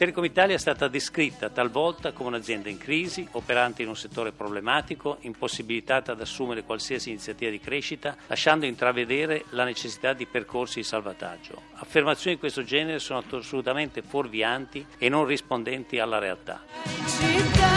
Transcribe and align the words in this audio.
Telecom 0.00 0.24
Italia 0.24 0.54
è 0.54 0.58
stata 0.58 0.88
descritta 0.88 1.50
talvolta 1.50 2.12
come 2.12 2.30
un'azienda 2.30 2.70
in 2.70 2.78
crisi, 2.78 3.28
operante 3.32 3.82
in 3.82 3.88
un 3.88 3.96
settore 3.96 4.32
problematico, 4.32 5.18
impossibilitata 5.20 6.12
ad 6.12 6.20
assumere 6.22 6.62
qualsiasi 6.64 7.10
iniziativa 7.10 7.50
di 7.50 7.60
crescita, 7.60 8.16
lasciando 8.26 8.64
intravedere 8.64 9.44
la 9.50 9.64
necessità 9.64 10.14
di 10.14 10.24
percorsi 10.24 10.76
di 10.76 10.86
salvataggio. 10.86 11.64
Affermazioni 11.74 12.36
di 12.36 12.40
questo 12.40 12.64
genere 12.64 12.98
sono 12.98 13.22
assolutamente 13.30 14.00
fuorvianti 14.00 14.86
e 14.96 15.10
non 15.10 15.26
rispondenti 15.26 15.98
alla 15.98 16.18
realtà. 16.18 16.62
Città, 17.04 17.68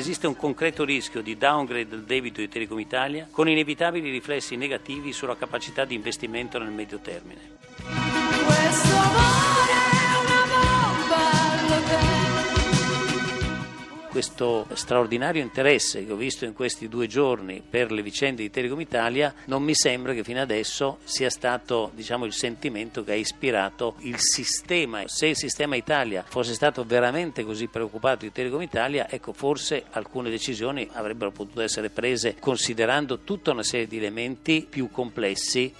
Esiste 0.00 0.26
un 0.26 0.34
concreto 0.34 0.82
rischio 0.82 1.20
di 1.20 1.36
downgrade 1.36 1.86
del 1.86 2.04
debito 2.04 2.40
di 2.40 2.48
Telecom 2.48 2.78
Italia 2.80 3.28
con 3.30 3.50
inevitabili 3.50 4.10
riflessi 4.10 4.56
negativi 4.56 5.12
sulla 5.12 5.36
capacità 5.36 5.84
di 5.84 5.94
investimento 5.94 6.58
nel 6.58 6.70
medio 6.70 7.00
termine. 7.00 7.58
Questo 14.10 14.66
straordinario 14.72 15.40
interesse 15.40 16.04
che 16.04 16.10
ho 16.10 16.16
visto 16.16 16.44
in 16.44 16.52
questi 16.52 16.88
due 16.88 17.06
giorni 17.06 17.62
per 17.62 17.92
le 17.92 18.02
vicende 18.02 18.42
di 18.42 18.50
Telecom 18.50 18.80
Italia 18.80 19.32
non 19.44 19.62
mi 19.62 19.72
sembra 19.72 20.12
che 20.14 20.24
fino 20.24 20.40
adesso 20.40 20.98
sia 21.04 21.30
stato 21.30 21.92
diciamo, 21.94 22.24
il 22.24 22.32
sentimento 22.32 23.04
che 23.04 23.12
ha 23.12 23.14
ispirato 23.14 23.94
il 24.00 24.18
sistema. 24.18 25.06
Se 25.06 25.28
il 25.28 25.36
sistema 25.36 25.76
Italia 25.76 26.24
fosse 26.26 26.54
stato 26.54 26.84
veramente 26.84 27.44
così 27.44 27.68
preoccupato 27.68 28.24
di 28.24 28.32
Telecom 28.32 28.62
Italia, 28.62 29.08
ecco 29.08 29.32
forse 29.32 29.84
alcune 29.90 30.28
decisioni 30.28 30.88
avrebbero 30.94 31.30
potuto 31.30 31.60
essere 31.60 31.88
prese 31.88 32.34
considerando 32.40 33.20
tutta 33.20 33.52
una 33.52 33.62
serie 33.62 33.86
di 33.86 33.98
elementi 33.98 34.66
più 34.68 34.90
complessi 34.90 35.72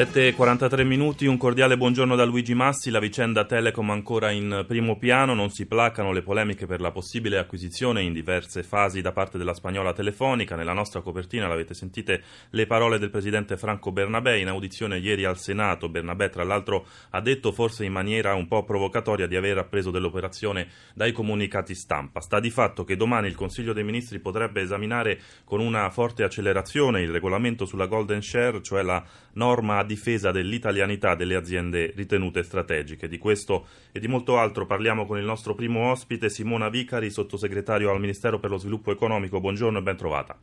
7.43 0.00 0.82
minuti, 0.86 1.26
un 1.26 1.36
cordiale 1.36 1.76
buongiorno 1.76 2.16
da 2.16 2.24
Luigi 2.24 2.54
Massi, 2.54 2.88
la 2.88 3.00
vicenda 3.00 3.44
Telecom 3.44 3.90
ancora 3.90 4.30
in 4.30 4.64
primo 4.66 4.96
piano, 4.96 5.34
non 5.34 5.50
si 5.50 5.66
placano 5.66 6.10
le 6.12 6.22
polemiche 6.22 6.64
per 6.64 6.80
la 6.80 6.90
possibile 6.90 7.36
acquisizione 7.36 8.00
in 8.00 8.14
diverse 8.14 8.62
fasi 8.62 9.02
da 9.02 9.12
parte 9.12 9.36
della 9.36 9.52
spagnola 9.52 9.92
telefonica, 9.92 10.56
nella 10.56 10.72
nostra 10.72 11.02
copertina 11.02 11.48
l'avete 11.48 11.74
sentite 11.74 12.22
le 12.48 12.64
parole 12.64 12.98
del 12.98 13.10
presidente 13.10 13.58
Franco 13.58 13.92
Bernabé 13.92 14.38
in 14.38 14.48
audizione 14.48 14.96
ieri 14.96 15.26
al 15.26 15.36
Senato, 15.36 15.90
Bernabé 15.90 16.30
tra 16.30 16.44
l'altro 16.44 16.86
ha 17.10 17.20
detto 17.20 17.52
forse 17.52 17.84
in 17.84 17.92
maniera 17.92 18.32
un 18.32 18.48
po' 18.48 18.64
provocatoria 18.64 19.26
di 19.26 19.36
aver 19.36 19.58
appreso 19.58 19.90
dell'operazione 19.90 20.68
dai 20.94 21.12
comunicati 21.12 21.74
stampa, 21.74 22.20
sta 22.20 22.40
di 22.40 22.48
fatto 22.48 22.84
che 22.84 22.96
domani 22.96 23.26
il 23.26 23.34
Consiglio 23.34 23.74
dei 23.74 23.84
Ministri 23.84 24.18
potrebbe 24.18 24.62
esaminare 24.62 25.20
con 25.44 25.60
una 25.60 25.90
forte 25.90 26.22
accelerazione 26.22 27.02
il 27.02 27.10
regolamento 27.10 27.66
sulla 27.66 27.84
Golden 27.84 28.22
Share, 28.22 28.62
cioè 28.62 28.80
la 28.80 29.04
norma 29.34 29.76
a 29.76 29.88
difesa 29.90 30.30
dell'italianità 30.30 31.16
delle 31.16 31.34
aziende 31.34 31.92
ritenute 31.96 32.44
strategiche. 32.44 33.08
Di 33.08 33.18
questo 33.18 33.66
e 33.92 33.98
di 33.98 34.06
molto 34.06 34.38
altro 34.38 34.64
parliamo 34.64 35.04
con 35.04 35.18
il 35.18 35.24
nostro 35.24 35.54
primo 35.54 35.90
ospite, 35.90 36.28
Simona 36.28 36.68
Vicari, 36.68 37.10
sottosegretario 37.10 37.90
al 37.90 37.98
Ministero 37.98 38.38
per 38.38 38.50
lo 38.50 38.56
Sviluppo 38.56 38.92
Economico. 38.92 39.40
Buongiorno 39.40 39.78
e 39.78 39.82
ben 39.82 39.96
trovata. 39.96 40.38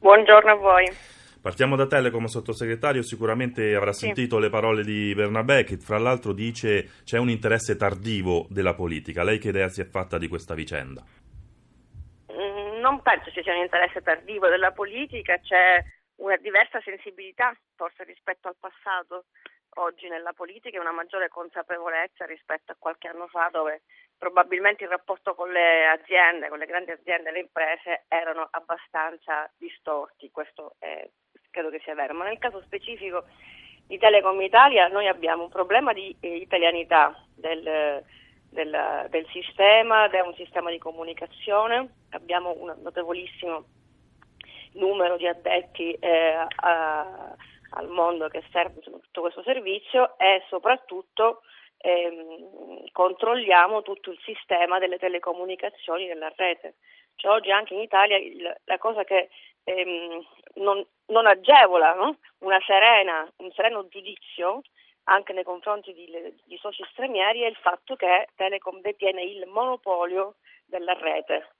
Buongiorno 0.00 0.50
a 0.50 0.54
voi. 0.54 0.84
Partiamo 1.40 1.76
da 1.76 1.86
Telecom, 1.86 2.26
sottosegretario, 2.26 3.00
sicuramente 3.02 3.74
avrà 3.74 3.92
Sì. 3.92 4.06
sentito 4.06 4.38
le 4.38 4.50
parole 4.50 4.84
di 4.84 5.14
Bernabé 5.14 5.64
che 5.64 5.78
fra 5.78 5.96
l'altro 5.98 6.32
dice 6.34 6.90
c'è 7.04 7.16
un 7.16 7.30
interesse 7.30 7.76
tardivo 7.76 8.46
della 8.50 8.74
politica. 8.74 9.22
Lei 9.24 9.38
che 9.38 9.48
idea 9.48 9.68
si 9.68 9.80
è 9.80 9.86
fatta 9.86 10.18
di 10.18 10.28
questa 10.28 10.54
vicenda? 10.54 11.02
Mm, 12.32 12.80
Non 12.80 13.00
penso 13.02 13.30
ci 13.30 13.40
sia 13.42 13.54
un 13.54 13.62
interesse 13.62 14.02
tardivo 14.02 14.48
della 14.48 14.72
politica, 14.72 15.38
c'è 15.40 15.82
una 16.18 16.36
diversa 16.36 16.80
sensibilità 16.80 17.54
forse 17.74 18.04
rispetto 18.04 18.48
al 18.48 18.56
passato. 18.58 19.24
Oggi 19.74 20.08
nella 20.08 20.32
politica 20.32 20.76
e 20.76 20.80
una 20.80 20.92
maggiore 20.92 21.28
consapevolezza 21.28 22.24
rispetto 22.24 22.72
a 22.72 22.76
qualche 22.78 23.06
anno 23.08 23.28
fa 23.28 23.48
dove 23.52 23.82
probabilmente 24.16 24.84
il 24.84 24.90
rapporto 24.90 25.34
con 25.34 25.52
le 25.52 25.86
aziende, 25.86 26.48
con 26.48 26.58
le 26.58 26.66
grandi 26.66 26.90
aziende 26.90 27.28
e 27.28 27.32
le 27.32 27.40
imprese 27.40 28.04
erano 28.08 28.48
abbastanza 28.50 29.48
distorti, 29.56 30.30
questo 30.32 30.74
è- 30.78 31.08
credo 31.50 31.70
che 31.70 31.80
sia 31.84 31.94
vero, 31.94 32.14
ma 32.14 32.24
nel 32.24 32.38
caso 32.38 32.60
specifico 32.62 33.24
di 33.86 33.98
Telecom 33.98 34.40
Italia 34.40 34.88
noi 34.88 35.06
abbiamo 35.06 35.44
un 35.44 35.50
problema 35.50 35.92
di 35.92 36.16
eh, 36.20 36.36
italianità 36.36 37.14
del, 37.36 38.02
del- 38.50 39.06
del 39.10 39.26
sistema, 39.28 40.10
è 40.10 40.20
un 40.20 40.34
sistema 40.34 40.70
di 40.70 40.78
comunicazione, 40.78 41.88
abbiamo 42.10 42.54
un 42.58 42.74
notevolissimo 42.82 43.64
numero 44.74 45.16
di 45.16 45.26
addetti 45.26 45.92
eh, 45.94 46.46
a- 46.56 47.34
al 47.72 47.88
mondo 47.88 48.28
che 48.28 48.42
serve 48.50 48.80
tutto 48.80 49.20
questo 49.20 49.42
servizio 49.42 50.16
e 50.18 50.42
soprattutto 50.48 51.42
ehm, 51.80 52.90
controlliamo 52.92 53.82
tutto 53.82 54.10
il 54.10 54.18
sistema 54.24 54.78
delle 54.78 54.98
telecomunicazioni 54.98 56.06
della 56.06 56.32
rete. 56.34 56.74
Cioè, 57.16 57.32
oggi 57.32 57.50
anche 57.50 57.74
in 57.74 57.80
Italia 57.80 58.16
il- 58.16 58.56
la 58.64 58.78
cosa 58.78 59.04
che 59.04 59.28
ehm, 59.64 60.24
non, 60.54 60.84
non 61.06 61.26
agevola 61.26 61.94
no? 61.94 62.18
Serena, 62.66 63.30
un 63.38 63.50
sereno 63.52 63.86
giudizio 63.88 64.62
anche 65.04 65.32
nei 65.32 65.44
confronti 65.44 65.92
di, 65.94 66.06
di 66.44 66.56
soci 66.58 66.84
stranieri 66.90 67.40
è 67.42 67.46
il 67.46 67.56
fatto 67.56 67.96
che 67.96 68.28
Telecom 68.36 68.80
detiene 68.80 69.22
il 69.22 69.46
monopolio 69.46 70.36
della 70.66 70.92
rete. 70.94 71.54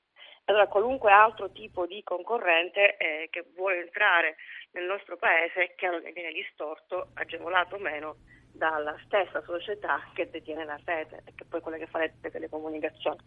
Allora 0.48 0.66
qualunque 0.66 1.12
altro 1.12 1.50
tipo 1.50 1.84
di 1.84 2.03
concorrente 2.03 2.97
eh, 2.97 3.28
che 3.31 3.44
vuole 3.54 3.81
entrare 3.81 4.36
nel 4.72 4.84
nostro 4.84 5.19
paese 5.19 5.75
chiaro 5.76 6.00
che 6.00 6.12
viene 6.12 6.32
distorto, 6.32 7.09
agevolato 7.14 7.75
o 7.75 7.78
meno, 7.78 8.16
dalla 8.50 8.97
stessa 9.04 9.42
società 9.42 10.00
che 10.14 10.31
detiene 10.31 10.64
la 10.64 10.81
rete 10.82 11.22
che 11.36 11.44
poi 11.44 11.60
è 11.60 11.62
quella 11.62 11.76
che 11.76 11.86
fa 11.86 11.98
le, 11.98 12.14
le 12.22 12.31
telecomunicazioni. 12.31 13.19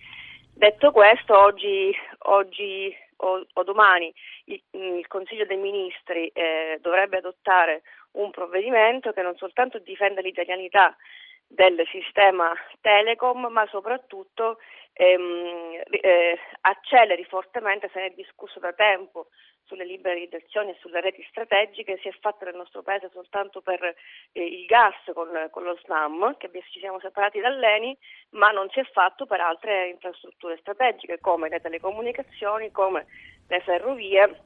Detto 0.52 0.92
questo, 0.92 1.38
oggi, 1.38 1.96
oggi 2.24 2.92
o, 3.18 3.46
o 3.54 3.64
domani 3.64 4.12
il, 4.46 4.60
il 4.72 5.08
Consiglio 5.08 5.46
dei 5.46 5.58
Ministri 5.58 6.28
eh, 6.30 6.80
dovrebbe 6.82 7.18
adottare 7.18 7.84
un 8.14 8.32
provvedimento 8.32 9.12
che 9.14 9.22
non 9.22 9.38
soltanto 9.38 9.78
difende 9.78 10.24
l'italianità 10.24 10.98
del 11.46 11.86
sistema 11.92 12.52
Telecom, 12.82 13.46
ma 13.52 13.68
soprattutto 13.68 14.58
ehm, 14.94 15.82
eh, 15.90 16.38
acceleri 16.62 17.24
fortemente, 17.26 17.90
se 17.92 18.00
ne 18.00 18.06
è 18.08 18.14
discusso 18.16 18.60
da 18.60 18.74
tempo 18.74 19.28
sulle 19.64 19.86
liberalizzazioni 19.86 20.72
e 20.72 20.78
sulle 20.80 21.00
reti 21.00 21.26
strategiche, 21.30 21.98
si 22.02 22.10
è 22.10 22.12
fatto 22.20 22.44
nel 22.44 22.56
nostro 22.56 22.82
paese 22.82 23.10
soltanto 23.14 23.62
per 23.62 23.82
eh, 23.84 24.44
il 24.44 24.66
gas 24.66 24.96
con, 25.14 25.30
con 25.50 25.64
lo 25.64 25.78
SNAM, 25.84 26.36
che 26.38 26.50
ci 26.72 26.80
siamo 26.80 27.00
separati 27.00 27.40
dall'ENI, 27.40 27.98
ma 28.32 28.52
non 28.52 28.70
si 28.70 28.80
è 28.80 28.84
fatto 28.92 29.26
per 29.26 29.40
altre 29.40 29.88
infrastrutture 29.88 30.58
strategiche 30.58 31.20
come 31.20 31.48
le 31.48 31.62
telecomunicazioni, 31.62 32.72
come 32.72 33.06
le 33.48 33.62
ferrovie, 33.62 34.42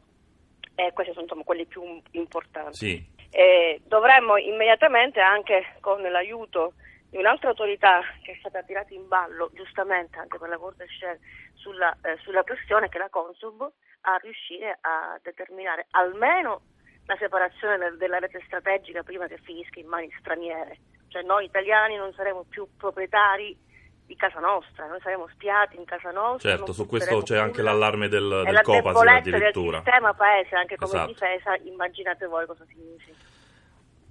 e 0.76 0.92
questi 0.94 1.14
sono 1.14 1.24
insomma, 1.24 1.44
quelli 1.44 1.66
più 1.66 2.02
importanti. 2.12 2.76
Sì. 2.76 3.14
Eh, 3.32 3.82
dovremmo 3.86 4.38
immediatamente 4.38 5.20
anche 5.20 5.76
con 5.82 6.02
l'aiuto 6.02 6.74
di 7.16 7.22
un'altra 7.22 7.48
autorità 7.52 8.02
che 8.24 8.34
è 8.34 8.36
stata 8.40 8.62
tirata 8.64 8.94
in 8.94 9.08
ballo 9.08 9.50
giustamente 9.54 10.20
anche 10.20 10.38
per 10.38 10.50
la 10.50 10.58
Corte 10.58 10.86
Share 11.00 11.18
sulla, 11.54 11.96
eh, 12.04 12.18
sulla 12.18 12.44
questione 12.44 12.90
che 12.90 12.98
la 12.98 13.08
Consub 13.10 13.72
a 14.02 14.16
riuscire 14.18 14.78
a 14.82 15.18
determinare 15.24 15.88
almeno 15.92 16.62
la 17.06 17.16
separazione 17.18 17.78
del- 17.78 17.96
della 17.98 18.20
rete 18.20 18.42
strategica 18.46 19.02
prima 19.04 19.28
che 19.28 19.38
finisca 19.38 19.80
in 19.80 19.88
mani 19.88 20.14
straniere. 20.20 20.78
Cioè 21.08 21.22
noi 21.24 21.46
italiani 21.46 21.96
non 21.96 22.12
saremo 22.14 22.44
più 22.50 22.68
proprietari 22.76 23.58
di 24.06 24.16
casa 24.18 24.40
nostra, 24.42 24.86
noi 24.88 25.00
saremo 25.00 25.30
spiati 25.30 25.78
in 25.78 25.86
casa 25.86 26.12
nostra. 26.12 26.50
Certo, 26.50 26.74
su 26.74 26.86
questo 26.86 27.22
c'è 27.22 27.38
anche 27.38 27.62
l'allarme 27.62 28.10
del, 28.10 28.42
del 28.44 28.62
Copasir 28.62 29.08
addirittura. 29.08 29.78
del 29.78 29.86
sistema 29.86 30.14
paese 30.14 30.56
anche 30.56 30.76
come 30.76 30.92
Esatto. 30.92 31.12
difesa, 31.14 31.56
immaginate 31.64 32.26
voi 32.28 32.46
cosa 32.46 32.66
significa. 32.68 33.18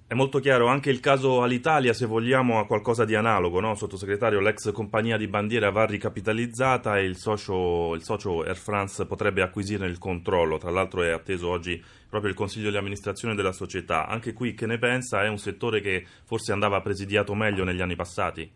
È 0.07 0.13
molto 0.13 0.37
chiaro, 0.37 0.67
anche 0.67 0.91
il 0.91 0.99
caso 0.99 1.41
Alitalia, 1.41 1.91
se 1.91 2.05
vogliamo, 2.05 2.59
ha 2.59 2.67
qualcosa 2.67 3.05
di 3.05 3.15
analogo, 3.15 3.59
no? 3.59 3.73
Sottosegretario, 3.73 4.39
l'ex 4.39 4.71
compagnia 4.71 5.17
di 5.17 5.27
bandiera 5.27 5.71
va 5.71 5.87
ricapitalizzata 5.87 6.99
e 6.99 7.05
il 7.05 7.15
socio, 7.15 7.95
il 7.95 8.03
socio 8.03 8.43
Air 8.43 8.55
France 8.55 9.07
potrebbe 9.07 9.41
acquisire 9.41 9.87
il 9.87 9.97
controllo. 9.97 10.59
Tra 10.59 10.69
l'altro 10.69 11.01
è 11.01 11.09
atteso 11.09 11.49
oggi 11.49 11.83
proprio 12.07 12.29
il 12.29 12.37
consiglio 12.37 12.69
di 12.69 12.77
amministrazione 12.77 13.33
della 13.33 13.51
società. 13.51 14.05
Anche 14.05 14.33
qui 14.33 14.53
che 14.53 14.67
ne 14.67 14.77
pensa? 14.77 15.23
È 15.23 15.27
un 15.27 15.39
settore 15.39 15.81
che 15.81 16.05
forse 16.23 16.51
andava 16.51 16.81
presidiato 16.81 17.33
meglio 17.33 17.63
negli 17.63 17.81
anni 17.81 17.95
passati? 17.95 18.47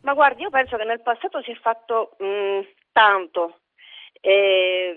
Ma 0.00 0.14
guardi, 0.14 0.40
io 0.40 0.50
penso 0.50 0.78
che 0.78 0.84
nel 0.84 1.02
passato 1.02 1.42
si 1.42 1.50
è 1.50 1.58
fatto 1.60 2.16
mh, 2.18 2.60
tanto 2.92 3.58
e 4.18 4.94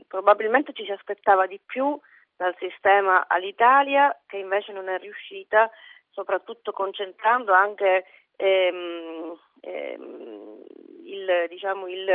mh, 0.00 0.06
probabilmente 0.08 0.72
ci 0.72 0.84
si 0.84 0.92
aspettava 0.92 1.46
di 1.46 1.60
più 1.62 2.00
dal 2.38 2.54
sistema 2.56 3.26
all'Italia 3.26 4.16
che 4.26 4.36
invece 4.36 4.72
non 4.72 4.88
è 4.88 4.96
riuscita, 4.98 5.68
soprattutto 6.10 6.70
concentrando 6.70 7.52
anche 7.52 8.04
ehm, 8.36 9.36
ehm, 9.60 10.62
il, 11.04 11.46
diciamo, 11.48 11.88
il, 11.88 12.08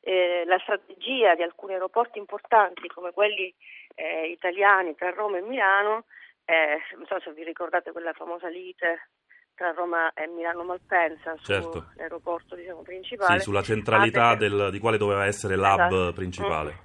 eh, 0.00 0.44
la 0.46 0.58
strategia 0.60 1.34
di 1.34 1.42
alcuni 1.42 1.72
aeroporti 1.72 2.18
importanti 2.18 2.86
come 2.86 3.10
quelli 3.10 3.52
eh, 3.96 4.28
italiani 4.28 4.94
tra 4.94 5.10
Roma 5.10 5.38
e 5.38 5.42
Milano, 5.42 6.04
eh, 6.44 6.78
non 6.96 7.06
so 7.06 7.18
se 7.18 7.32
vi 7.32 7.42
ricordate 7.42 7.90
quella 7.90 8.12
famosa 8.12 8.48
lite 8.48 9.08
tra 9.56 9.72
Roma 9.72 10.12
e 10.12 10.28
Milano 10.28 10.62
Malpensa 10.62 11.34
certo. 11.42 11.86
sull'aeroporto 11.92 12.54
diciamo, 12.54 12.82
principale. 12.82 13.38
Sì, 13.38 13.44
sulla 13.44 13.62
centralità 13.62 14.28
ah, 14.28 14.36
del, 14.36 14.68
di 14.70 14.78
quale 14.78 14.98
doveva 14.98 15.24
essere 15.24 15.56
l'hub 15.56 15.80
esatto. 15.80 16.12
principale. 16.12 16.83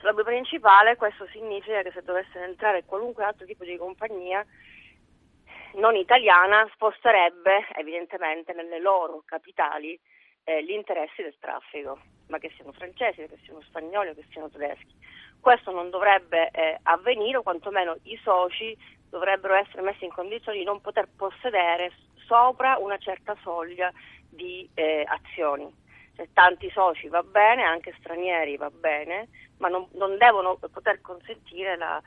L'hub 0.00 0.22
principale, 0.22 0.96
questo 0.96 1.26
significa 1.26 1.82
che 1.82 1.90
se 1.90 2.02
dovesse 2.02 2.38
entrare 2.40 2.84
qualunque 2.84 3.24
altro 3.24 3.46
tipo 3.46 3.64
di 3.64 3.76
compagnia 3.76 4.44
non 5.74 5.96
italiana 5.96 6.68
sposterebbe 6.72 7.66
evidentemente 7.76 8.52
nelle 8.52 8.80
loro 8.80 9.22
capitali 9.24 9.98
eh, 10.44 10.64
gli 10.64 10.70
interessi 10.70 11.22
del 11.22 11.36
traffico, 11.38 11.98
ma 12.28 12.38
che 12.38 12.50
siano 12.54 12.72
francesi, 12.72 13.26
che 13.26 13.38
siano 13.44 13.60
spagnoli 13.62 14.14
che 14.14 14.24
siano 14.30 14.48
tedeschi. 14.48 14.94
Questo 15.40 15.70
non 15.72 15.90
dovrebbe 15.90 16.50
eh, 16.50 16.78
avvenire, 16.84 17.38
o 17.38 17.42
quantomeno 17.42 17.96
i 18.04 18.18
soci 18.22 18.76
dovrebbero 19.10 19.54
essere 19.54 19.82
messi 19.82 20.04
in 20.04 20.12
condizione 20.12 20.58
di 20.58 20.64
non 20.64 20.80
poter 20.80 21.08
possedere 21.16 21.92
sopra 22.26 22.76
una 22.78 22.98
certa 22.98 23.36
soglia 23.42 23.92
di 24.30 24.68
eh, 24.74 25.04
azioni. 25.06 25.86
Tanti 26.32 26.68
soci 26.70 27.08
va 27.08 27.22
bene, 27.22 27.62
anche 27.62 27.94
stranieri 27.98 28.56
va 28.56 28.70
bene, 28.70 29.28
ma 29.58 29.68
non, 29.68 29.86
non 29.92 30.16
devono 30.18 30.56
poter 30.56 31.00
consentire 31.00 31.76
la, 31.76 32.02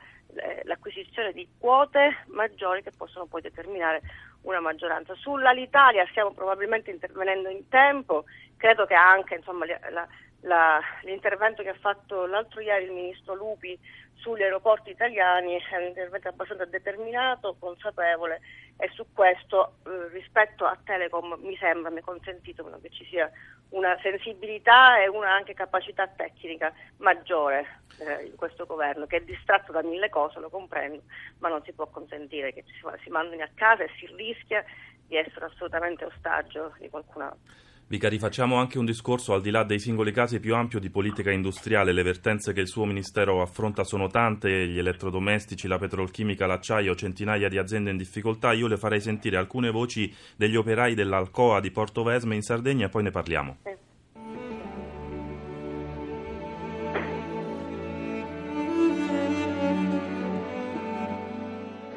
l'acquisizione 0.64 1.32
di 1.32 1.48
quote 1.58 2.24
maggiori 2.26 2.82
che 2.82 2.92
possono 2.96 3.26
poi 3.26 3.40
determinare 3.40 4.00
una 4.42 4.60
maggioranza. 4.60 5.14
Sull'Alitalia 5.14 6.06
stiamo 6.10 6.32
probabilmente 6.32 6.90
intervenendo 6.90 7.48
in 7.48 7.68
tempo, 7.68 8.24
credo 8.56 8.86
che 8.86 8.94
anche 8.94 9.36
insomma, 9.36 9.64
la, 9.90 10.06
la, 10.42 10.80
l'intervento 11.02 11.62
che 11.62 11.70
ha 11.70 11.78
fatto 11.78 12.26
l'altro 12.26 12.60
ieri 12.60 12.84
il 12.84 12.92
ministro 12.92 13.34
Lupi 13.34 13.78
sugli 14.14 14.42
aeroporti 14.42 14.90
italiani 14.90 15.58
è 15.58 15.76
un 15.76 15.84
intervento 15.88 16.28
abbastanza 16.28 16.64
determinato, 16.64 17.56
consapevole 17.58 18.40
e 18.76 18.88
su 18.94 19.06
questo 19.12 19.74
eh, 19.84 20.08
rispetto 20.12 20.64
a 20.64 20.78
Telecom 20.82 21.38
mi 21.40 21.56
sembra, 21.56 21.90
mi 21.90 21.98
è 21.98 22.02
consentito 22.02 22.64
che 22.80 22.90
ci 22.90 23.04
sia 23.06 23.30
una 23.70 23.98
sensibilità 24.00 25.00
e 25.00 25.08
una 25.08 25.32
anche 25.32 25.54
capacità 25.54 26.06
tecnica 26.06 26.72
maggiore 26.98 27.80
eh, 27.98 28.26
in 28.26 28.36
questo 28.36 28.64
governo 28.64 29.06
che 29.06 29.18
è 29.18 29.20
distratto 29.22 29.72
da 29.72 29.82
mille 29.82 30.08
cose, 30.08 30.38
lo 30.38 30.50
comprendo, 30.50 31.02
ma 31.38 31.48
non 31.48 31.62
si 31.64 31.72
può 31.72 31.86
consentire 31.86 32.52
che 32.52 32.64
ci 32.64 32.74
si, 32.74 32.82
si 33.02 33.10
mandino 33.10 33.42
a 33.42 33.50
casa 33.54 33.82
e 33.82 33.90
si 33.98 34.06
rischia 34.14 34.64
di 35.06 35.16
essere 35.16 35.46
assolutamente 35.46 36.04
ostaggio 36.04 36.74
di 36.78 36.88
qualcun 36.88 37.22
altro. 37.22 37.70
Vicari, 37.88 38.18
facciamo 38.18 38.56
anche 38.56 38.78
un 38.78 38.86
discorso 38.86 39.34
al 39.34 39.42
di 39.42 39.50
là 39.50 39.64
dei 39.64 39.78
singoli 39.78 40.12
casi 40.12 40.40
più 40.40 40.54
ampio 40.54 40.78
di 40.78 40.88
politica 40.88 41.30
industriale. 41.30 41.92
Le 41.92 42.02
vertenze 42.02 42.54
che 42.54 42.60
il 42.60 42.68
suo 42.68 42.86
ministero 42.86 43.42
affronta 43.42 43.84
sono 43.84 44.08
tante, 44.08 44.66
gli 44.66 44.78
elettrodomestici, 44.78 45.68
la 45.68 45.78
petrolchimica, 45.78 46.46
l'acciaio, 46.46 46.94
centinaia 46.94 47.48
di 47.48 47.58
aziende 47.58 47.90
in 47.90 47.98
difficoltà. 47.98 48.52
Io 48.52 48.66
le 48.66 48.78
farei 48.78 49.00
sentire 49.00 49.36
alcune 49.36 49.70
voci 49.70 50.10
degli 50.36 50.56
operai 50.56 50.94
dell'Alcoa 50.94 51.60
di 51.60 51.70
Portovesme 51.70 52.34
in 52.34 52.42
Sardegna 52.42 52.86
e 52.86 52.88
poi 52.88 53.02
ne 53.02 53.10
parliamo. 53.10 53.58
Sì. 53.62 53.91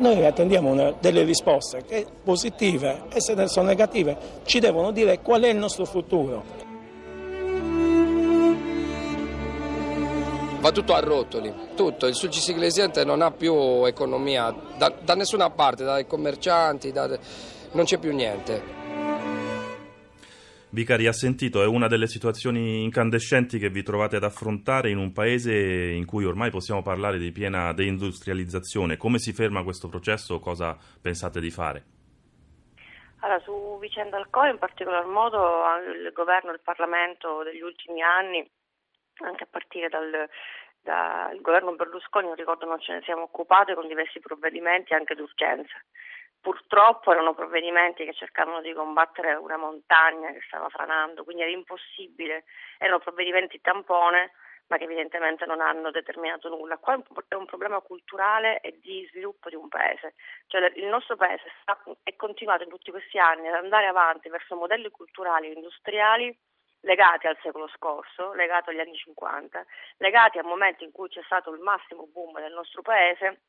Noi 0.06 0.24
attendiamo 0.24 0.70
una, 0.70 0.94
delle 1.00 1.24
risposte 1.24 1.84
che 1.84 2.06
positive 2.24 3.06
e 3.12 3.20
se 3.20 3.48
sono 3.48 3.66
negative 3.66 4.16
ci 4.44 4.60
devono 4.60 4.92
dire 4.92 5.20
qual 5.20 5.42
è 5.42 5.48
il 5.48 5.58
nostro 5.58 5.84
futuro. 5.84 6.44
Va 10.60 10.72
tutto 10.72 10.94
a 10.94 11.00
rotoli, 11.00 11.52
tutto. 11.76 12.06
Il 12.06 12.14
Sulcis 12.14 12.48
Iglesiente 12.50 13.04
non 13.04 13.24
ha 13.24 13.32
più 13.32 13.84
economia 13.86 14.54
da, 14.78 14.94
da 15.02 15.16
nessuna 15.16 15.50
parte, 15.50 15.84
dai 15.84 16.06
commercianti, 16.06 16.92
da, 16.92 17.10
non 17.72 17.86
c'è 17.86 17.98
più 17.98 18.14
niente. 18.14 18.85
Vicari, 20.76 21.08
ha 21.08 21.14
sentito, 21.14 21.64
è 21.64 21.66
una 21.66 21.88
delle 21.88 22.06
situazioni 22.06 22.84
incandescenti 22.84 23.58
che 23.58 23.70
vi 23.70 23.82
trovate 23.82 24.18
ad 24.18 24.26
affrontare 24.26 24.90
in 24.90 24.98
un 24.98 25.14
paese 25.14 25.54
in 25.56 26.06
cui 26.06 26.26
ormai 26.26 26.52
possiamo 26.52 26.82
parlare 26.82 27.18
di 27.18 27.32
piena 27.32 27.72
deindustrializzazione. 27.72 28.98
Come 28.98 29.18
si 29.18 29.32
ferma 29.32 29.64
questo 29.64 29.88
processo? 29.88 30.42
Cosa 30.42 30.78
pensate 31.02 31.40
di 31.40 31.50
fare? 31.50 31.84
Allora, 33.22 33.40
su 33.40 33.78
vicenda 33.80 34.18
Alcoa 34.18 34.50
in 34.50 34.58
particolar 34.58 35.06
modo 35.06 35.64
il 35.96 36.12
governo 36.12 36.52
e 36.52 36.56
il 36.56 36.62
Parlamento 36.62 37.42
degli 37.44 37.62
ultimi 37.62 38.02
anni, 38.02 38.46
anche 39.24 39.44
a 39.44 39.48
partire 39.50 39.88
dal, 39.88 40.28
dal 40.82 41.40
governo 41.40 41.74
Berlusconi, 41.76 42.28
non 42.28 42.36
ricordo 42.36 42.66
non 42.66 42.82
ce 42.82 42.96
ne 42.96 43.02
siamo 43.06 43.22
occupati 43.22 43.74
con 43.76 43.88
diversi 43.88 44.20
provvedimenti 44.20 44.94
anche 44.94 45.16
d'urgenza 45.16 45.80
purtroppo 46.46 47.12
erano 47.12 47.34
provvedimenti 47.34 48.06
che 48.06 48.14
cercavano 48.14 48.62
di 48.62 48.72
combattere 48.72 49.34
una 49.34 49.58
montagna 49.58 50.32
che 50.32 50.44
stava 50.46 50.70
franando, 50.70 51.24
quindi 51.24 51.42
era 51.42 51.50
impossibile, 51.50 52.44
erano 52.78 53.00
provvedimenti 53.00 53.60
tampone 53.62 54.34
ma 54.68 54.78
che 54.78 54.84
evidentemente 54.84 55.46
non 55.48 55.60
hanno 55.60 55.90
determinato 55.90 56.48
nulla. 56.50 56.78
Qua 56.78 57.02
è 57.28 57.34
un 57.34 57.46
problema 57.46 57.80
culturale 57.80 58.60
e 58.62 58.80
di 58.80 59.08
sviluppo 59.10 59.50
di 59.50 59.56
un 59.56 59.68
paese, 59.70 60.14
cioè 60.46 60.72
il 60.76 60.86
nostro 60.86 61.16
paese 61.16 61.52
sta, 61.62 61.82
è 62.04 62.16
continuato 62.16 62.62
in 62.62 62.70
tutti 62.70 62.92
questi 62.92 63.18
anni 63.18 63.48
ad 63.48 63.56
andare 63.56 63.88
avanti 63.88 64.30
verso 64.30 64.56
modelli 64.56 64.92
culturali 64.92 65.50
e 65.50 65.54
industriali 65.54 66.36
legati 66.82 67.26
al 67.26 67.38
secolo 67.42 67.68
scorso, 67.70 68.34
legati 68.34 68.70
agli 68.70 68.80
anni 68.80 68.96
50, 68.96 69.66
legati 69.98 70.38
al 70.38 70.46
momento 70.46 70.84
in 70.84 70.92
cui 70.92 71.10
c'è 71.10 71.24
stato 71.24 71.52
il 71.52 71.60
massimo 71.60 72.06
boom 72.06 72.40
del 72.40 72.54
nostro 72.54 72.84
paese 72.84 73.42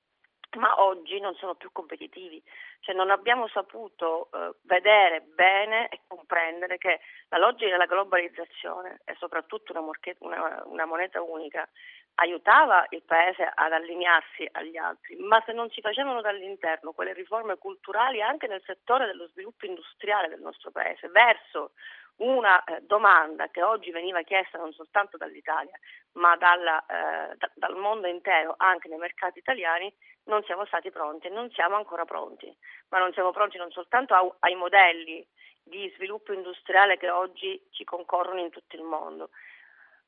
ma 0.57 0.81
oggi 0.83 1.21
non 1.21 1.35
sono 1.35 1.55
più 1.55 1.71
competitivi, 1.73 2.43
cioè 2.81 2.95
non 2.95 3.11
abbiamo 3.11 3.49
saputo 3.49 4.29
eh, 4.33 4.55
vedere 4.63 5.21
bene 5.21 5.89
e 5.89 6.01
comprendere 6.07 6.79
che 6.79 7.01
la 7.29 7.39
logica 7.39 7.71
della 7.71 7.87
globalizzazione 7.87 9.01
e 9.05 9.15
soprattutto 9.19 9.73
una, 9.73 9.83
una, 10.21 10.63
una 10.67 10.85
moneta 10.87 11.21
unica 11.23 11.69
aiutava 12.17 12.87
il 12.91 13.03
paese 13.03 13.51
ad 13.55 13.73
allinearsi 13.73 14.49
agli 14.53 14.77
altri, 14.77 15.17
ma 15.17 15.43
se 15.45 15.53
non 15.53 15.69
si 15.71 15.81
facevano 15.81 16.23
dall'interno 16.23 16.93
quelle 16.93 17.13
riforme 17.13 17.59
culturali 17.59 18.23
anche 18.23 18.47
nel 18.47 18.63
settore 18.65 19.07
dello 19.07 19.29
sviluppo 19.29 19.67
industriale 19.67 20.29
del 20.29 20.41
nostro 20.41 20.71
paese 20.71 21.09
verso 21.09 21.73
una 22.19 22.65
eh, 22.65 22.81
domanda 22.81 23.49
che 23.49 23.63
oggi 23.63 23.91
veniva 23.91 24.23
chiesta 24.23 24.57
non 24.57 24.73
soltanto 24.73 25.19
dall'Italia 25.19 25.79
ma 26.13 26.35
dalla, 26.37 26.81
eh, 26.87 27.37
da, 27.37 27.51
dal 27.55 27.77
mondo 27.77 28.07
intero 28.07 28.55
anche 28.57 28.89
nei 28.89 28.97
mercati 28.97 29.39
italiani, 29.39 29.93
non 30.27 30.43
siamo 30.45 30.65
stati 30.67 30.91
pronti 30.91 31.29
non 31.29 31.51
siamo 31.51 31.77
ancora 31.77 32.05
pronti, 32.05 32.55
ma 32.89 32.99
non 32.99 33.13
siamo 33.13 33.33
pronti 33.33 33.59
non 33.59 33.71
soltanto 33.71 34.15
a, 34.15 34.37
ai 34.41 34.55
modelli 34.55 35.27
di 35.63 35.93
sviluppo 35.97 36.33
industriale 36.33 36.97
che 36.97 37.11
oggi 37.11 37.61
ci 37.71 37.85
concorrono 37.85 38.41
in 38.41 38.51
tutto 38.51 38.77
il 38.77 38.83
mondo, 38.83 39.31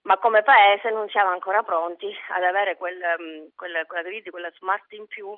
ma 0.02 0.16
come 0.18 0.42
Paese 0.42 0.90
non 0.90 1.08
siamo 1.08 1.30
ancora 1.30 1.62
pronti 1.62 2.06
ad 2.30 2.44
avere 2.44 2.76
quel, 2.76 3.00
um, 3.18 3.50
quella, 3.56 3.84
quella 3.86 4.08
quella 4.30 4.50
smart 4.52 4.92
in 4.92 5.06
più 5.06 5.36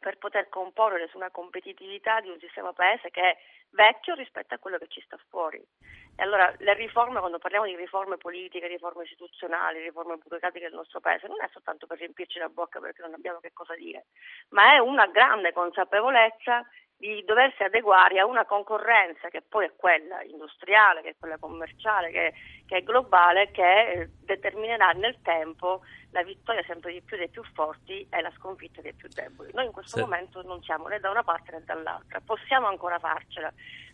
per 0.00 0.18
poter 0.18 0.48
comporre 0.48 1.08
su 1.08 1.16
una 1.16 1.30
competitività 1.30 2.20
di 2.20 2.28
un 2.28 2.38
sistema 2.38 2.72
paese 2.72 3.10
che 3.10 3.20
è 3.20 3.38
vecchio 3.70 4.14
rispetto 4.14 4.54
a 4.54 4.58
quello 4.58 4.78
che 4.78 4.88
ci 4.88 5.00
sta 5.02 5.18
fuori. 5.28 5.62
E 6.14 6.22
allora 6.22 6.52
le 6.58 6.74
riforme, 6.74 7.20
quando 7.20 7.38
parliamo 7.38 7.64
di 7.64 7.74
riforme 7.74 8.18
politiche, 8.18 8.66
riforme 8.66 9.04
istituzionali, 9.04 9.80
riforme 9.80 10.16
burocratiche 10.16 10.66
del 10.66 10.74
nostro 10.74 11.00
paese, 11.00 11.26
non 11.26 11.42
è 11.42 11.48
soltanto 11.52 11.86
per 11.86 11.98
riempirci 11.98 12.38
la 12.38 12.48
bocca 12.48 12.80
perché 12.80 13.00
non 13.00 13.14
abbiamo 13.14 13.40
che 13.40 13.52
cosa 13.52 13.74
dire, 13.74 14.06
ma 14.50 14.74
è 14.74 14.78
una 14.78 15.06
grande 15.06 15.52
consapevolezza 15.52 16.66
di 17.02 17.24
doversi 17.24 17.64
adeguare 17.64 18.20
a 18.20 18.26
una 18.26 18.44
concorrenza 18.44 19.28
che 19.28 19.42
poi 19.42 19.64
è 19.64 19.72
quella 19.74 20.22
industriale, 20.22 21.02
che 21.02 21.08
è 21.08 21.14
quella 21.18 21.36
commerciale, 21.36 22.12
che, 22.12 22.32
che 22.64 22.76
è 22.76 22.82
globale, 22.84 23.50
che 23.50 23.90
eh, 23.90 24.08
determinerà 24.20 24.92
nel 24.92 25.20
tempo 25.20 25.82
la 26.12 26.22
vittoria 26.22 26.62
sempre 26.62 26.92
di 26.92 27.02
più 27.02 27.16
dei 27.16 27.28
più 27.28 27.42
forti 27.54 28.06
e 28.08 28.20
la 28.20 28.30
sconfitta 28.36 28.80
dei 28.82 28.92
più 28.92 29.08
deboli. 29.08 29.50
Noi 29.52 29.64
in 29.64 29.72
questo 29.72 29.96
sì. 29.96 30.02
momento 30.02 30.42
non 30.42 30.62
siamo 30.62 30.86
né 30.86 31.00
da 31.00 31.10
una 31.10 31.24
parte 31.24 31.50
né 31.50 31.64
dall'altra, 31.64 32.20
possiamo 32.24 32.68
ancora 32.68 33.00
farcela, 33.00 33.52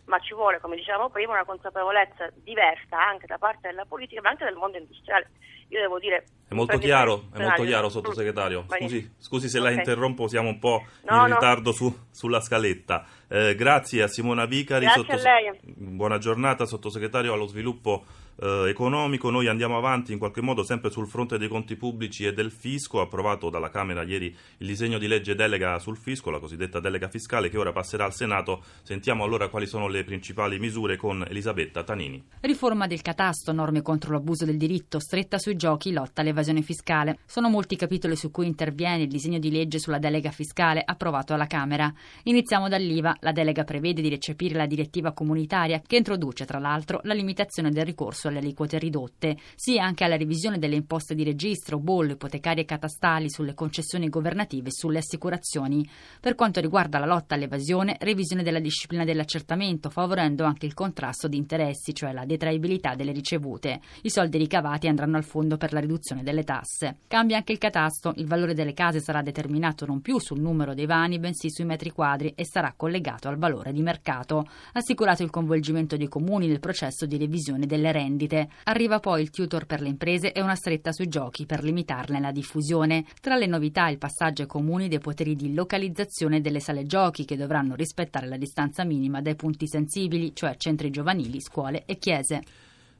ma 0.09 0.19
ci 0.19 0.33
vuole, 0.33 0.59
come 0.59 0.75
dicevamo 0.75 1.09
prima, 1.09 1.33
una 1.33 1.45
consapevolezza 1.45 2.29
diversa 2.43 2.99
anche 2.99 3.27
da 3.27 3.37
parte 3.37 3.69
della 3.69 3.85
politica, 3.85 4.21
ma 4.21 4.29
anche 4.29 4.43
del 4.43 4.55
mondo 4.55 4.77
industriale. 4.77 5.29
Io 5.69 5.79
devo 5.79 5.99
dire 5.99 6.25
è 6.47 6.55
molto 6.55 6.79
chiaro, 6.79 7.25
è 7.31 7.39
molto 7.43 7.63
chiaro, 7.63 7.89
sottosegretario. 7.89 8.65
Scusi, 8.67 9.13
scusi 9.19 9.47
se 9.49 9.59
okay. 9.59 9.71
la 9.71 9.77
interrompo, 9.77 10.27
siamo 10.27 10.49
un 10.49 10.57
po' 10.57 10.83
no, 11.03 11.27
in 11.27 11.33
ritardo 11.33 11.69
no. 11.69 11.75
su, 11.75 11.95
sulla 12.09 12.41
scaletta. 12.41 13.05
Eh, 13.27 13.53
grazie 13.53 14.01
a 14.01 14.07
Simona 14.07 14.45
Vicari, 14.45 14.85
grazie 14.85 15.03
sottose... 15.03 15.29
a 15.29 15.33
lei. 15.33 15.59
buona 15.61 16.17
giornata, 16.17 16.65
sottosegretario 16.65 17.33
allo 17.33 17.45
sviluppo 17.45 18.03
eh, 18.41 18.69
economico. 18.69 19.29
Noi 19.29 19.47
andiamo 19.47 19.77
avanti 19.77 20.11
in 20.13 20.17
qualche 20.17 20.41
modo 20.41 20.63
sempre 20.63 20.89
sul 20.89 21.07
fronte 21.07 21.37
dei 21.37 21.47
conti 21.47 21.75
pubblici 21.75 22.25
e 22.25 22.33
del 22.33 22.51
fisco. 22.51 23.01
Approvato 23.01 23.49
dalla 23.49 23.69
Camera 23.69 24.03
ieri 24.03 24.35
il 24.57 24.67
disegno 24.67 24.97
di 24.97 25.07
legge 25.07 25.35
delega 25.35 25.77
sul 25.79 25.97
fisco, 25.97 26.29
la 26.29 26.39
cosiddetta 26.39 26.79
delega 26.79 27.07
fiscale, 27.09 27.49
che 27.49 27.57
ora 27.57 27.71
passerà 27.71 28.05
al 28.05 28.13
Senato. 28.13 28.63
Sentiamo 28.83 29.23
allora 29.23 29.49
quali 29.49 29.67
sono 29.67 29.87
le 29.87 30.03
principali 30.03 30.59
misure 30.59 30.95
con 30.95 31.25
Elisabetta 31.27 31.83
Tanini. 31.83 32.23
Riforma 32.41 32.87
del 32.87 33.01
catasto, 33.01 33.51
norme 33.51 33.81
contro 33.81 34.13
l'abuso 34.13 34.45
del 34.45 34.57
diritto, 34.57 34.99
stretta 34.99 35.37
sui 35.37 35.55
giochi, 35.55 35.91
lotta 35.91 36.21
all'evasione 36.21 36.61
fiscale. 36.61 37.19
Sono 37.25 37.49
molti 37.49 37.75
capitoli 37.75 38.15
su 38.15 38.31
cui 38.31 38.47
interviene 38.47 39.03
il 39.03 39.09
disegno 39.09 39.39
di 39.39 39.51
legge 39.51 39.79
sulla 39.79 39.99
delega 39.99 40.31
fiscale 40.31 40.81
approvato 40.83 41.33
alla 41.33 41.47
Camera. 41.47 41.91
Iniziamo 42.23 42.67
dall'IVA. 42.69 43.17
La 43.21 43.31
delega 43.31 43.63
prevede 43.63 44.01
di 44.01 44.09
recepire 44.09 44.55
la 44.55 44.65
direttiva 44.65 45.11
comunitaria 45.11 45.81
che 45.85 45.97
introduce, 45.97 46.45
tra 46.45 46.59
l'altro, 46.59 47.01
la 47.03 47.13
limitazione 47.13 47.71
del 47.71 47.85
ricorso 47.85 48.28
alle 48.29 48.39
aliquote 48.39 48.79
ridotte, 48.79 49.37
sia 49.55 49.83
anche 49.83 50.05
alla 50.05 50.15
revisione 50.15 50.57
delle 50.57 50.75
imposte 50.75 51.15
di 51.15 51.23
registro, 51.23 51.79
bollo, 51.79 52.13
ipotecarie 52.13 52.63
e 52.63 52.65
catastali 52.65 53.29
sulle 53.29 53.53
concessioni 53.53 54.07
governative 54.07 54.69
e 54.69 54.71
sulle 54.71 54.99
assicurazioni. 54.99 55.87
Per 56.19 56.35
quanto 56.35 56.61
riguarda 56.61 56.99
la 56.99 57.05
lotta 57.05 57.35
all'evasione, 57.35 57.97
revisione 57.99 58.43
della 58.43 58.59
disciplina 58.59 59.03
dell'accertamento, 59.03 59.89
favorendo 59.89 60.43
anche 60.43 60.65
il 60.65 60.73
contrasto 60.73 61.27
di 61.27 61.37
interessi, 61.37 61.93
cioè 61.93 62.13
la 62.13 62.25
detraibilità 62.25 62.95
delle 62.95 63.11
ricevute. 63.11 63.81
I 64.03 64.09
soldi 64.09 64.37
ricavati 64.37 64.87
andranno 64.87 65.17
al 65.17 65.23
fondo 65.23 65.57
per 65.57 65.73
la 65.73 65.79
riduzione 65.79 66.23
delle 66.23 66.43
tasse. 66.43 66.97
Cambia 67.07 67.37
anche 67.37 67.51
il 67.51 67.57
catasto, 67.57 68.13
il 68.17 68.27
valore 68.27 68.53
delle 68.53 68.73
case 68.73 68.99
sarà 68.99 69.21
determinato 69.21 69.85
non 69.85 70.01
più 70.01 70.19
sul 70.19 70.39
numero 70.39 70.73
dei 70.73 70.85
vani, 70.85 71.19
bensì 71.19 71.49
sui 71.49 71.65
metri 71.65 71.91
quadri 71.91 72.33
e 72.35 72.45
sarà 72.45 72.73
collegato 72.75 73.27
al 73.27 73.37
valore 73.37 73.73
di 73.73 73.81
mercato. 73.81 74.47
Assicurato 74.73 75.23
il 75.23 75.29
coinvolgimento 75.29 75.97
dei 75.97 76.07
comuni 76.07 76.47
nel 76.47 76.59
processo 76.59 77.05
di 77.05 77.17
revisione 77.17 77.65
delle 77.65 77.91
rendite 77.91 78.18
vendite. 78.19 78.49
Arriva 78.65 78.99
poi 78.99 79.21
il 79.21 79.29
tutor 79.29 79.65
per 79.65 79.81
le 79.81 79.87
imprese 79.87 80.33
e 80.33 80.41
una 80.41 80.55
stretta 80.55 80.91
sui 80.91 81.07
giochi 81.07 81.45
per 81.45 81.63
limitarne 81.63 82.19
la 82.19 82.31
diffusione. 82.31 83.05
Tra 83.21 83.35
le 83.37 83.45
novità 83.45 83.87
il 83.87 83.97
passaggio 83.97 84.41
ai 84.41 84.47
comuni 84.47 84.89
dei 84.89 84.99
poteri 84.99 85.35
di 85.35 85.53
localizzazione 85.53 86.41
delle 86.41 86.59
sale 86.59 86.85
giochi 86.85 87.23
che 87.23 87.37
dovranno 87.37 87.75
rispettare 87.75 88.27
la 88.27 88.37
distanza 88.37 88.83
minima 88.83 89.21
dai 89.21 89.35
punti 89.35 89.67
sensibili, 89.67 90.35
cioè 90.35 90.57
centri 90.57 90.89
giovanili, 90.89 91.39
scuole 91.39 91.83
e 91.85 91.97
chiese. 91.97 92.43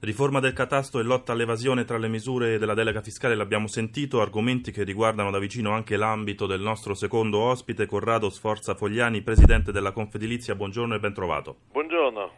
Riforma 0.01 0.39
del 0.39 0.53
catasto 0.53 1.01
e 1.01 1.03
lotta 1.03 1.33
all'evasione 1.33 1.83
tra 1.83 1.97
le 1.97 2.07
misure 2.07 2.57
della 2.57 2.73
delega 2.73 3.01
fiscale 3.01 3.35
l'abbiamo 3.35 3.67
sentito, 3.67 4.21
argomenti 4.21 4.71
che 4.71 4.83
riguardano 4.83 5.29
da 5.29 5.39
vicino 5.39 5.71
anche 5.71 5.97
l'ambito 5.97 6.45
del 6.45 6.61
nostro 6.61 6.93
secondo 6.93 7.39
ospite, 7.39 7.85
Corrado 7.85 8.29
Sforza 8.29 8.75
Fogliani, 8.75 9.21
presidente 9.21 9.73
della 9.73 9.91
Confedilizia. 9.91 10.55
Buongiorno 10.55 10.95
e 10.95 10.99
ben 10.99 11.13
trovato. 11.13 11.57
Buongiorno. 11.73 12.31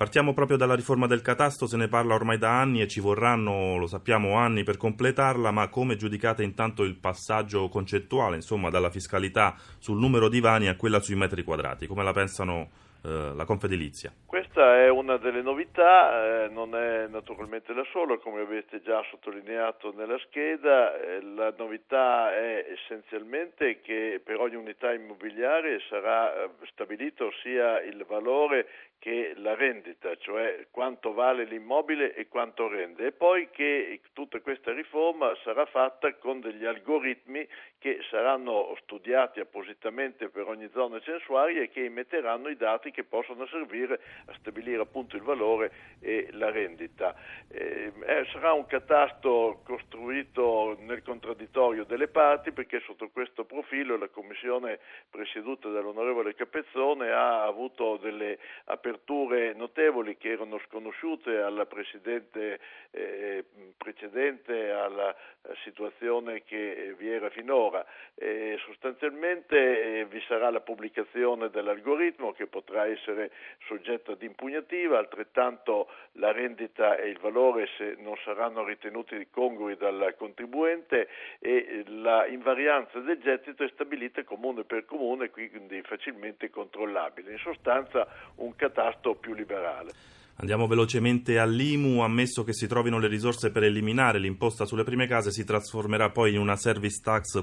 Partiamo 0.00 0.32
proprio 0.32 0.56
dalla 0.56 0.74
riforma 0.74 1.06
del 1.06 1.20
catasto, 1.20 1.66
se 1.66 1.76
ne 1.76 1.86
parla 1.86 2.14
ormai 2.14 2.38
da 2.38 2.58
anni 2.58 2.80
e 2.80 2.88
ci 2.88 3.00
vorranno, 3.00 3.76
lo 3.76 3.86
sappiamo, 3.86 4.38
anni 4.38 4.62
per 4.62 4.78
completarla, 4.78 5.50
ma 5.50 5.68
come 5.68 5.96
giudicate 5.96 6.42
intanto 6.42 6.84
il 6.84 6.96
passaggio 6.96 7.68
concettuale, 7.68 8.36
insomma, 8.36 8.70
dalla 8.70 8.88
fiscalità 8.88 9.56
sul 9.78 9.98
numero 9.98 10.30
di 10.30 10.40
vani 10.40 10.68
a 10.68 10.76
quella 10.76 11.00
sui 11.00 11.16
metri 11.16 11.42
quadrati? 11.42 11.86
Come 11.86 12.02
la 12.02 12.14
pensano 12.14 12.70
eh, 13.04 13.32
la 13.34 13.44
Confedilizia? 13.44 14.10
Questa 14.24 14.76
è 14.76 14.88
una 14.88 15.18
delle 15.18 15.42
novità, 15.42 16.44
eh, 16.44 16.48
non 16.48 16.74
è 16.74 17.06
naturalmente 17.06 17.72
la 17.74 17.84
sola, 17.92 18.18
come 18.18 18.40
avete 18.40 18.82
già 18.82 19.02
sottolineato 19.10 19.92
nella 19.94 20.18
scheda, 20.18 20.98
eh, 20.98 21.22
la 21.22 21.52
novità 21.56 22.34
è 22.34 22.66
essenzialmente 22.72 23.80
che 23.80 24.20
per 24.22 24.38
ogni 24.38 24.56
unità 24.56 24.92
immobiliare 24.92 25.80
sarà 25.88 26.44
eh, 26.44 26.50
stabilito 26.70 27.30
sia 27.42 27.80
il 27.82 28.04
valore 28.06 28.66
che 29.00 29.32
la 29.36 29.54
rendita, 29.54 30.14
cioè 30.16 30.66
quanto 30.70 31.14
vale 31.14 31.44
l'immobile 31.44 32.14
e 32.14 32.28
quanto 32.28 32.68
rende, 32.68 33.06
e 33.06 33.12
poi 33.12 33.48
che 33.50 33.98
tutta 34.12 34.40
questa 34.40 34.72
riforma 34.72 35.34
sarà 35.42 35.64
fatta 35.64 36.14
con 36.16 36.40
degli 36.40 36.66
algoritmi 36.66 37.48
che 37.78 38.00
saranno 38.10 38.76
studiati 38.82 39.40
appositamente 39.40 40.28
per 40.28 40.46
ogni 40.46 40.68
zona 40.74 41.00
censuaria 41.00 41.62
e 41.62 41.70
che 41.70 41.86
emetteranno 41.86 42.48
i 42.48 42.56
dati 42.56 42.90
che 42.90 43.04
possono 43.04 43.46
servire 43.46 44.00
a 44.26 44.34
stabilire 44.38 44.82
appunto 44.82 45.16
il 45.16 45.22
valore 45.22 45.72
e 46.00 46.28
la 46.32 46.50
rendita. 46.50 47.14
Eh, 47.48 47.90
eh, 48.04 48.26
sarà 48.32 48.52
un 48.52 48.66
catasto 48.66 49.62
costruito 49.64 50.76
nel 50.80 51.02
contraddittorio 51.02 51.84
delle 51.84 52.08
parti 52.08 52.52
perché 52.52 52.80
sotto 52.80 53.08
questo 53.08 53.44
profilo 53.46 53.96
la 53.96 54.08
Commissione 54.08 54.78
presieduta 55.08 55.70
dall'onorevole 55.70 56.34
Capezzone 56.34 57.10
ha 57.10 57.44
avuto 57.44 57.96
delle 57.96 58.38
aperture 58.64 58.88
aperture 58.90 59.54
notevoli 59.54 60.16
che 60.16 60.30
erano 60.32 60.58
sconosciute 60.66 61.38
alla 61.38 61.66
Presidente 61.66 62.58
eh, 62.90 63.44
precedente 63.76 64.70
alla 64.70 65.14
eh, 65.14 65.54
situazione 65.62 66.42
che 66.42 66.94
vi 66.98 67.08
era 67.08 67.30
finora. 67.30 67.86
Eh, 68.14 68.58
sostanzialmente 68.66 70.06
vi 70.10 70.20
sarà 70.26 70.50
la 70.50 70.60
pubblicazione 70.60 71.50
dell'algoritmo 71.50 72.32
che 72.32 72.46
potrà 72.46 72.86
essere 72.86 73.30
soggetto 73.66 74.12
ad 74.12 74.22
impugnativa, 74.22 74.98
altrettanto 74.98 75.88
la 76.12 76.32
rendita 76.32 76.96
e 76.96 77.08
il 77.08 77.18
valore 77.18 77.68
se 77.78 77.96
non 77.98 78.16
saranno 78.24 78.64
ritenuti 78.64 79.28
congrui 79.30 79.76
dal 79.76 80.14
contribuente 80.18 81.08
e 81.38 81.84
la 81.86 82.26
invarianza 82.26 82.98
del 82.98 83.20
gettito 83.20 83.62
è 83.62 83.68
stabilita 83.72 84.24
comune 84.24 84.64
per 84.64 84.84
comune, 84.84 85.30
quindi 85.30 85.80
facilmente 85.82 86.50
controllabile. 86.50 87.32
In 87.32 87.38
sostanza 87.38 88.06
un 88.36 88.54
catalogo 88.56 88.79
tasto 88.80 89.14
più 89.14 89.34
liberale. 89.34 89.92
Andiamo 90.36 90.66
velocemente 90.66 91.38
all'IMU, 91.38 92.00
ammesso 92.00 92.44
che 92.44 92.54
si 92.54 92.66
trovino 92.66 92.98
le 92.98 93.08
risorse 93.08 93.50
per 93.50 93.62
eliminare 93.62 94.18
l'imposta 94.18 94.64
sulle 94.64 94.84
prime 94.84 95.06
case, 95.06 95.30
si 95.30 95.44
trasformerà 95.44 96.08
poi 96.08 96.32
in 96.32 96.40
una 96.40 96.56
service 96.56 97.02
tax 97.02 97.42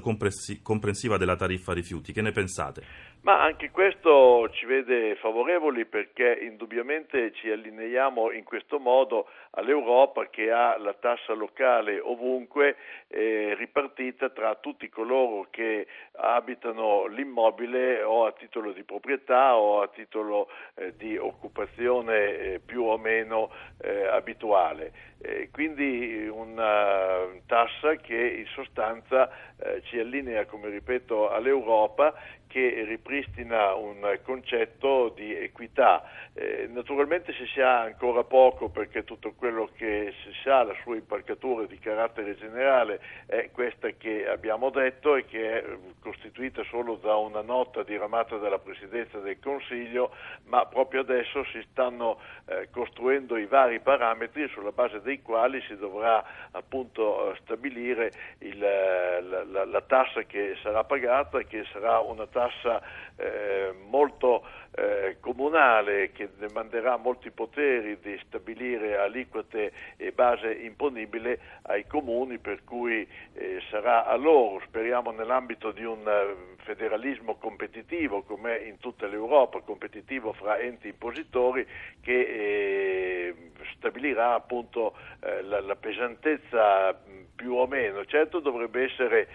comprensiva 0.62 1.16
della 1.16 1.36
tariffa 1.36 1.72
rifiuti. 1.72 2.12
Che 2.12 2.22
ne 2.22 2.32
pensate? 2.32 2.82
Ma 3.20 3.42
anche 3.42 3.70
questo 3.70 4.48
ci 4.52 4.64
vede 4.64 5.16
favorevoli 5.16 5.84
perché 5.86 6.38
indubbiamente 6.40 7.32
ci 7.32 7.50
allineiamo 7.50 8.30
in 8.30 8.44
questo 8.44 8.78
modo 8.78 9.28
all'Europa 9.50 10.28
che 10.28 10.52
ha 10.52 10.78
la 10.78 10.94
tassa 10.94 11.32
locale 11.32 11.98
ovunque 11.98 12.76
eh, 13.08 13.54
ripartita 13.58 14.30
tra 14.30 14.54
tutti 14.54 14.88
coloro 14.88 15.48
che 15.50 15.86
abitano 16.12 17.06
l'immobile 17.06 18.02
o 18.02 18.24
a 18.24 18.32
titolo 18.32 18.72
di 18.72 18.84
proprietà 18.84 19.56
o 19.56 19.82
a 19.82 19.88
titolo 19.88 20.48
eh, 20.76 20.94
di 20.96 21.16
occupazione 21.16 22.38
eh, 22.38 22.60
più 22.64 22.84
o 22.84 22.96
meno 22.98 23.50
eh, 23.82 24.06
abituale. 24.06 24.92
Eh, 25.20 25.48
quindi 25.50 26.28
una 26.28 27.26
tassa 27.46 27.96
che 27.96 28.14
in 28.14 28.46
sostanza 28.46 29.28
eh, 29.58 29.82
ci 29.82 29.98
allinea, 29.98 30.46
come 30.46 30.68
ripeto, 30.68 31.28
all'Europa 31.30 32.14
che 32.48 32.84
ripristina 32.88 33.74
un 33.74 34.18
concetto 34.24 35.12
di 35.14 35.36
equità. 35.36 36.02
Eh, 36.32 36.66
naturalmente 36.68 37.32
si 37.34 37.46
sa 37.54 37.80
ancora 37.80 38.24
poco 38.24 38.70
perché 38.70 39.04
tutto 39.04 39.34
quello 39.36 39.68
che 39.76 40.14
si 40.24 40.32
sa, 40.42 40.64
la 40.64 40.74
sua 40.82 40.96
impalcatura 40.96 41.66
di 41.66 41.78
carattere 41.78 42.36
generale 42.36 43.00
è 43.26 43.50
questa 43.52 43.90
che 43.90 44.26
abbiamo 44.26 44.70
detto 44.70 45.14
e 45.14 45.26
che 45.26 45.58
è 45.58 45.64
costituita 46.00 46.64
solo 46.64 46.96
da 46.96 47.16
una 47.16 47.42
nota 47.42 47.82
diramata 47.82 48.36
dalla 48.38 48.58
Presidenza 48.58 49.18
del 49.18 49.38
Consiglio, 49.40 50.10
ma 50.44 50.64
proprio 50.66 51.02
adesso 51.02 51.44
si 51.52 51.62
stanno 51.70 52.18
eh, 52.46 52.68
costruendo 52.70 53.36
i 53.36 53.46
vari 53.46 53.80
parametri 53.80 54.48
sulla 54.48 54.72
base 54.72 55.02
dei 55.02 55.20
quali 55.20 55.60
si 55.62 55.76
dovrà 55.76 56.24
appunto 56.52 57.36
stabilire 57.42 58.10
il, 58.38 58.58
la, 58.58 59.44
la, 59.44 59.64
la 59.66 59.82
tassa 59.82 60.22
che 60.22 60.56
sarà 60.62 60.84
pagata, 60.84 61.42
che 61.42 61.64
sarà 61.72 61.98
una 61.98 62.26
tassa 62.26 62.37
tassa 62.38 62.80
eh, 63.16 63.74
molto 63.88 64.44
eh, 64.70 65.16
comunale 65.18 66.12
che 66.12 66.28
demanderà 66.38 66.96
molti 66.96 67.32
poteri 67.32 67.98
di 68.00 68.16
stabilire 68.24 68.96
aliquote 68.96 69.72
e 69.96 70.12
base 70.12 70.52
imponibile 70.52 71.40
ai 71.62 71.84
comuni 71.88 72.38
per 72.38 72.62
cui 72.62 73.06
eh, 73.32 73.60
sarà 73.70 74.06
a 74.06 74.14
loro, 74.14 74.62
speriamo 74.66 75.10
nell'ambito 75.10 75.72
di 75.72 75.82
un 75.82 76.06
eh, 76.06 76.54
federalismo 76.62 77.34
competitivo 77.36 78.22
come 78.22 78.58
in 78.58 78.78
tutta 78.78 79.08
l'Europa, 79.08 79.60
competitivo 79.62 80.32
fra 80.32 80.58
enti 80.60 80.86
impositori 80.88 81.66
che 82.00 82.20
eh, 82.20 83.34
stabilirà 83.74 84.34
appunto 84.34 84.94
eh, 85.20 85.42
la, 85.42 85.60
la 85.60 85.74
pesantezza 85.74 86.96
più 87.34 87.54
o 87.54 87.66
meno. 87.66 88.04
Certo 88.04 88.40
dovrebbe 88.40 88.82
essere 88.82 89.28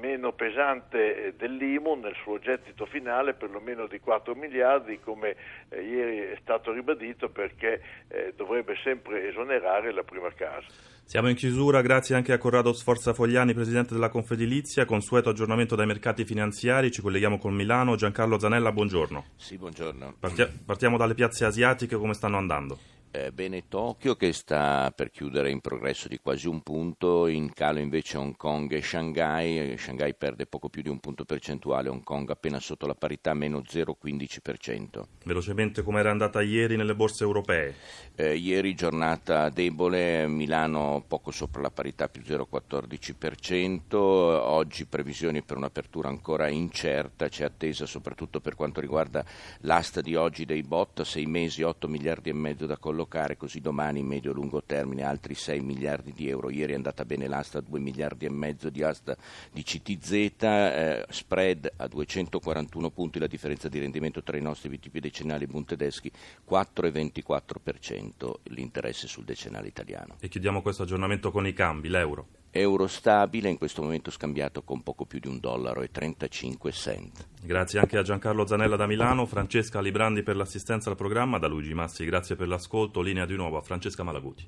meno 0.00 0.32
pesante 0.32 1.34
dell'IMU 1.36 1.94
nel 1.94 2.14
suo 2.16 2.35
gettito 2.38 2.86
finale, 2.86 3.34
perlomeno 3.34 3.86
di 3.86 3.98
4 3.98 4.34
miliardi, 4.34 5.00
come 5.00 5.36
eh, 5.68 5.82
ieri 5.82 6.18
è 6.18 6.38
stato 6.40 6.72
ribadito, 6.72 7.28
perché 7.28 7.80
eh, 8.08 8.32
dovrebbe 8.36 8.74
sempre 8.82 9.28
esonerare 9.28 9.92
la 9.92 10.02
prima 10.02 10.32
casa. 10.34 10.66
Siamo 11.04 11.28
in 11.28 11.36
chiusura, 11.36 11.82
grazie 11.82 12.16
anche 12.16 12.32
a 12.32 12.38
Corrado 12.38 12.72
Sforza 12.72 13.14
Fogliani, 13.14 13.54
presidente 13.54 13.94
della 13.94 14.08
Confedilizia. 14.08 14.84
Consueto 14.84 15.28
aggiornamento 15.28 15.76
dai 15.76 15.86
mercati 15.86 16.24
finanziari, 16.24 16.90
ci 16.90 17.00
colleghiamo 17.00 17.38
con 17.38 17.54
Milano. 17.54 17.94
Giancarlo 17.94 18.40
Zanella, 18.40 18.72
buongiorno. 18.72 19.24
Sì, 19.36 19.56
buongiorno. 19.56 20.16
Partia- 20.18 20.50
partiamo 20.64 20.96
dalle 20.96 21.14
piazze 21.14 21.44
asiatiche, 21.44 21.96
come 21.96 22.14
stanno 22.14 22.38
andando? 22.38 22.95
Eh, 23.16 23.32
bene 23.32 23.66
Tokyo 23.66 24.14
che 24.14 24.34
sta 24.34 24.92
per 24.94 25.10
chiudere 25.10 25.50
in 25.50 25.62
progresso 25.62 26.06
di 26.06 26.18
quasi 26.18 26.48
un 26.48 26.60
punto, 26.60 27.26
in 27.28 27.50
calo 27.54 27.78
invece 27.78 28.18
Hong 28.18 28.36
Kong 28.36 28.70
e 28.72 28.82
Shanghai, 28.82 29.74
Shanghai 29.78 30.14
perde 30.14 30.44
poco 30.44 30.68
più 30.68 30.82
di 30.82 30.90
un 30.90 31.00
punto 31.00 31.24
percentuale, 31.24 31.88
Hong 31.88 32.02
Kong 32.02 32.28
appena 32.28 32.60
sotto 32.60 32.86
la 32.86 32.94
parità 32.94 33.32
meno 33.32 33.60
0,15%. 33.60 35.02
Velocemente 35.24 35.82
come 35.82 36.00
era 36.00 36.10
andata 36.10 36.42
ieri 36.42 36.76
nelle 36.76 36.94
borse 36.94 37.24
europee? 37.24 37.74
Eh, 38.16 38.34
ieri 38.36 38.74
giornata 38.74 39.48
debole, 39.48 40.28
Milano 40.28 41.02
poco 41.08 41.30
sopra 41.30 41.62
la 41.62 41.70
parità 41.70 42.10
più 42.10 42.20
0,14%, 42.20 43.96
oggi 43.96 44.84
previsioni 44.84 45.40
per 45.42 45.56
un'apertura 45.56 46.10
ancora 46.10 46.48
incerta, 46.48 47.30
c'è 47.30 47.44
attesa 47.44 47.86
soprattutto 47.86 48.40
per 48.40 48.54
quanto 48.54 48.82
riguarda 48.82 49.24
l'asta 49.60 50.02
di 50.02 50.14
oggi 50.16 50.44
dei 50.44 50.62
bot, 50.62 51.00
6 51.00 51.24
mesi 51.24 51.62
8 51.62 51.88
miliardi 51.88 52.28
e 52.28 52.34
mezzo 52.34 52.66
da 52.66 52.76
collocare 52.76 53.04
collocare 53.06 53.36
così 53.36 53.60
domani 53.60 54.00
in 54.00 54.06
medio-lungo 54.06 54.62
termine 54.62 55.04
altri 55.04 55.34
6 55.34 55.60
miliardi 55.60 56.12
di 56.12 56.28
euro. 56.28 56.50
Ieri 56.50 56.72
è 56.72 56.76
andata 56.76 57.04
bene 57.04 57.28
l'asta, 57.28 57.60
2 57.60 57.78
miliardi 57.78 58.26
e 58.26 58.30
mezzo 58.30 58.68
di 58.68 58.82
asta 58.82 59.16
di 59.52 59.62
CTZ, 59.62 60.12
eh, 60.12 61.06
spread 61.08 61.72
a 61.76 61.86
241 61.86 62.90
punti, 62.90 63.18
la 63.18 63.26
differenza 63.26 63.68
di 63.68 63.78
rendimento 63.78 64.22
tra 64.22 64.36
i 64.36 64.42
nostri 64.42 64.68
BTP 64.68 64.98
decennali 64.98 65.44
e 65.44 65.46
Bund 65.46 65.66
tedeschi 65.66 66.10
4,24% 66.48 68.34
l'interesse 68.44 69.06
sul 69.06 69.24
decennale 69.24 69.68
italiano. 69.68 70.16
E 70.20 70.28
chiudiamo 70.28 70.60
questo 70.60 70.82
aggiornamento 70.82 71.30
con 71.30 71.46
i 71.46 71.52
cambi, 71.52 71.88
l'euro 71.88 72.44
euro 72.58 72.86
stabile, 72.86 73.48
in 73.48 73.58
questo 73.58 73.82
momento 73.82 74.10
scambiato 74.10 74.62
con 74.62 74.82
poco 74.82 75.04
più 75.04 75.18
di 75.18 75.28
un 75.28 75.38
dollaro 75.40 75.82
e 75.82 75.90
35 75.90 76.72
cent. 76.72 77.26
Grazie 77.42 77.78
anche 77.78 77.96
a 77.96 78.02
Giancarlo 78.02 78.46
Zanella 78.46 78.76
da 78.76 78.86
Milano, 78.86 79.26
Francesca 79.26 79.80
Librandi 79.80 80.22
per 80.22 80.36
l'assistenza 80.36 80.90
al 80.90 80.96
programma, 80.96 81.38
da 81.38 81.46
Luigi 81.46 81.74
Massi 81.74 82.04
grazie 82.04 82.36
per 82.36 82.48
l'ascolto, 82.48 83.00
linea 83.00 83.24
di 83.24 83.36
nuovo 83.36 83.56
a 83.56 83.62
Francesca 83.62 84.02
Malaguti. 84.02 84.44